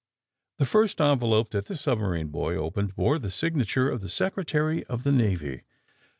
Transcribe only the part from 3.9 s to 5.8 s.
the Secretary of the Navy.